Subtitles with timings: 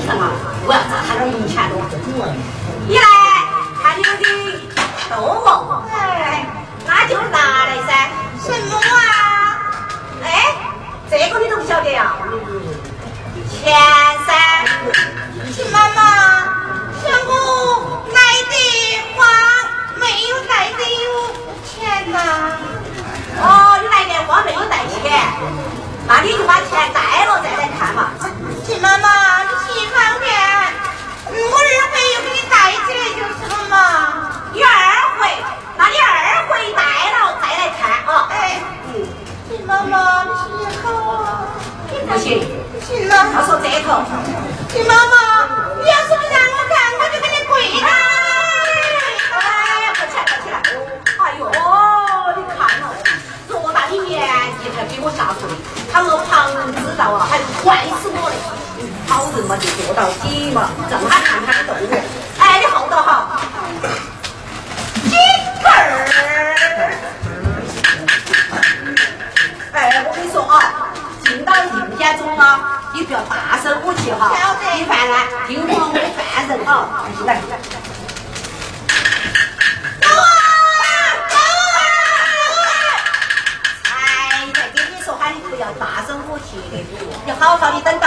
[0.00, 0.30] 去了，
[0.66, 1.70] 我要砸他点银钱。
[2.88, 3.02] 你来，
[3.82, 4.08] 看你的
[5.10, 5.46] 豆腐，
[5.92, 6.46] 哎，
[6.86, 8.10] 那就是拿来噻。
[8.40, 8.80] 什么啊？
[10.24, 10.26] 哎，
[11.10, 12.16] 这个你都不晓得呀、
[13.50, 13.72] 钱。
[60.52, 61.88] 正好看他的动物
[62.38, 63.40] 哎你好的哈
[65.64, 65.66] 儿
[69.72, 70.92] 哎我跟你说啊
[71.24, 72.60] 进到人家中呢
[72.92, 74.36] 你不要大声呼气哈
[74.74, 75.16] 听饭呢
[75.48, 77.40] 听我的犯人啊来来
[83.88, 86.76] 哎跟你说喊你不要大声呼气的
[87.24, 87.98] 你好好的等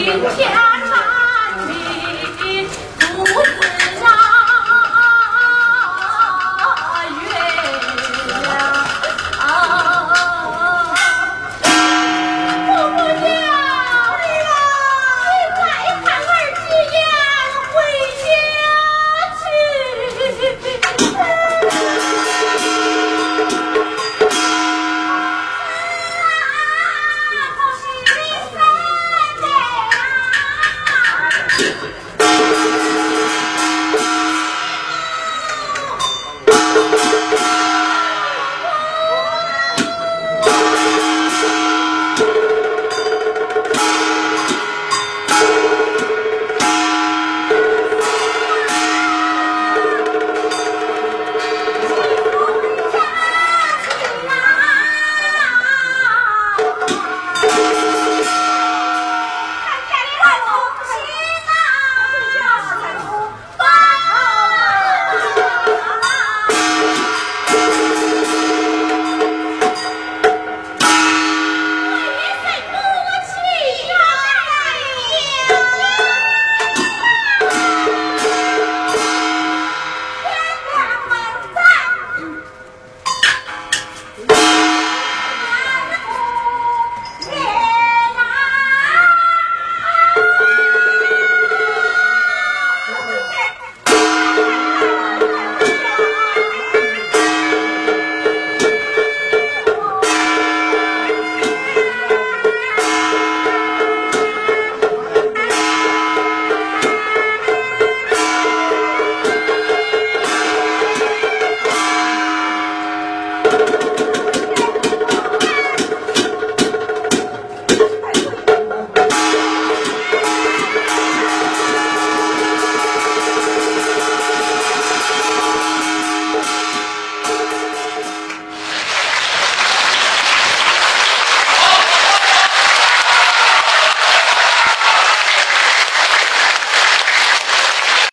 [0.00, 0.77] 明天。